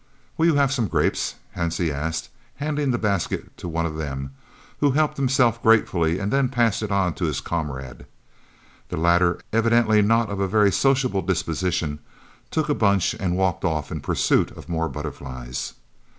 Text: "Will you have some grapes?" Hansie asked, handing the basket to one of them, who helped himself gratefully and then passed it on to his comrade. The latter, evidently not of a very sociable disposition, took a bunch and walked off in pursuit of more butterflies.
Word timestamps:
"Will 0.35 0.47
you 0.47 0.55
have 0.55 0.71
some 0.71 0.87
grapes?" 0.87 1.35
Hansie 1.55 1.91
asked, 1.91 2.29
handing 2.55 2.89
the 2.89 2.97
basket 2.97 3.55
to 3.57 3.67
one 3.67 3.85
of 3.85 3.97
them, 3.97 4.31
who 4.79 4.89
helped 4.93 5.15
himself 5.17 5.61
gratefully 5.61 6.17
and 6.17 6.33
then 6.33 6.49
passed 6.49 6.81
it 6.81 6.89
on 6.91 7.13
to 7.13 7.25
his 7.25 7.39
comrade. 7.39 8.07
The 8.89 8.97
latter, 8.97 9.39
evidently 9.53 10.01
not 10.01 10.31
of 10.31 10.39
a 10.39 10.47
very 10.47 10.71
sociable 10.71 11.21
disposition, 11.21 11.99
took 12.49 12.67
a 12.67 12.73
bunch 12.73 13.13
and 13.13 13.37
walked 13.37 13.63
off 13.63 13.91
in 13.91 14.01
pursuit 14.01 14.49
of 14.49 14.67
more 14.67 14.89
butterflies. 14.89 15.73